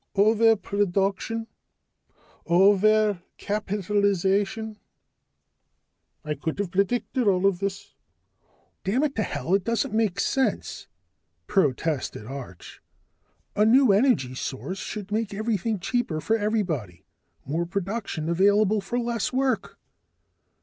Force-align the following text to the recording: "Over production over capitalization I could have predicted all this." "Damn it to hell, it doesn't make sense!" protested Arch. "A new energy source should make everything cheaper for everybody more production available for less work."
"Over 0.15 0.55
production 0.55 1.45
over 2.47 3.21
capitalization 3.37 4.79
I 6.25 6.33
could 6.33 6.57
have 6.57 6.71
predicted 6.71 7.27
all 7.27 7.41
this." 7.51 7.93
"Damn 8.83 9.03
it 9.03 9.15
to 9.17 9.21
hell, 9.21 9.53
it 9.53 9.63
doesn't 9.63 9.93
make 9.93 10.19
sense!" 10.19 10.87
protested 11.45 12.25
Arch. 12.25 12.81
"A 13.55 13.63
new 13.63 13.91
energy 13.91 14.33
source 14.33 14.79
should 14.79 15.11
make 15.11 15.35
everything 15.35 15.79
cheaper 15.79 16.19
for 16.19 16.35
everybody 16.35 17.05
more 17.45 17.67
production 17.67 18.27
available 18.27 18.81
for 18.81 18.97
less 18.97 19.31
work." 19.31 19.77